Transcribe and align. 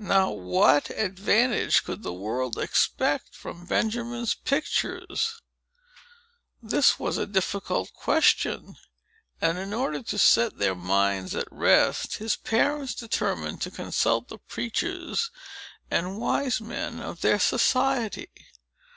Now, 0.00 0.32
what 0.32 0.90
advantage 0.90 1.84
could 1.84 2.02
the 2.02 2.12
world 2.12 2.58
expect 2.58 3.36
from 3.36 3.64
Benjamin's 3.64 4.34
pictures? 4.34 5.40
This 6.60 6.98
was 6.98 7.16
a 7.16 7.28
difficult 7.28 7.92
question; 7.94 8.74
and, 9.40 9.56
in 9.56 9.72
order 9.72 10.02
to 10.02 10.18
set 10.18 10.58
their 10.58 10.74
minds 10.74 11.36
at 11.36 11.46
rest, 11.52 12.16
his 12.16 12.34
parents 12.34 12.92
determined 12.92 13.62
to 13.62 13.70
consult 13.70 14.26
the 14.26 14.38
preachers 14.38 15.30
and 15.92 16.18
wise 16.18 16.60
men 16.60 16.98
of 17.00 17.20
their 17.20 17.38
society. 17.38 18.30